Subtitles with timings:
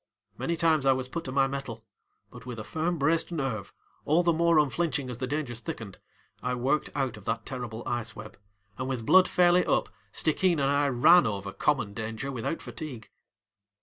[0.35, 1.85] Many times I was put to my mettle,
[2.31, 3.71] but with a firm braced nerve,
[4.03, 5.99] all the more unflinching as the dangers thickened,
[6.41, 8.35] I worked out of that terrible ice web,
[8.79, 13.11] and with blood fairly up Stickeen and I ran over common danger without fatigue.